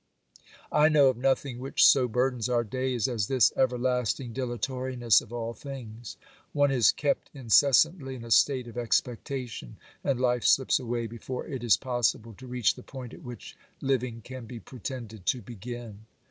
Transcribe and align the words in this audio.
I 0.71 0.89
know 0.89 1.09
of 1.09 1.17
nothing 1.17 1.59
which 1.59 1.85
so 1.85 2.07
burdens 2.07 2.49
our 2.49 2.63
days 2.63 3.07
as 3.07 3.27
this 3.27 3.53
everlasting 3.55 4.33
dilatoriness 4.33 5.21
of 5.21 5.31
all 5.31 5.53
things. 5.53 6.17
One 6.53 6.71
is 6.71 6.91
kept 6.91 7.31
inces 7.35 7.75
santly 7.85 8.15
in 8.15 8.23
a 8.25 8.31
state 8.31 8.67
of 8.67 8.79
expectation, 8.79 9.77
and 10.03 10.19
life 10.19 10.43
slips 10.43 10.79
away 10.79 11.05
before 11.05 11.45
it 11.45 11.63
is 11.63 11.77
possible 11.77 12.33
to 12.39 12.47
reach 12.47 12.73
the 12.73 12.81
point 12.81 13.13
at 13.13 13.21
which 13.21 13.55
living 13.79 14.21
can 14.21 14.45
be 14.47 14.59
pretended 14.59 15.27
to 15.27 15.41
begin. 15.43 15.99